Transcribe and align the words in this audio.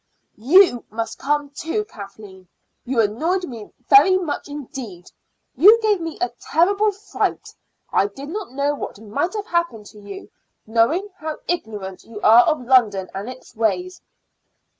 "You 0.35 0.83
must 0.89 1.19
come 1.19 1.51
too, 1.51 1.85
Kathleen. 1.85 2.47
You 2.85 3.01
annoyed 3.01 3.43
me 3.45 3.71
very 3.87 4.17
much 4.17 4.47
indeed. 4.49 5.11
You 5.55 5.79
gave 5.79 6.01
me 6.01 6.17
a 6.19 6.29
terrible 6.39 6.91
fright. 6.91 7.53
I 7.93 8.07
did 8.07 8.29
not 8.29 8.51
know 8.51 8.73
what 8.73 8.99
might 8.99 9.35
have 9.35 9.45
happened 9.45 9.85
to 9.93 9.99
you, 9.99 10.31
knowing 10.65 11.07
how 11.19 11.37
ignorant 11.47 12.03
you 12.03 12.19
are 12.21 12.41
of 12.45 12.65
London 12.65 13.11
and 13.13 13.29
its 13.29 13.55
ways." 13.55 14.01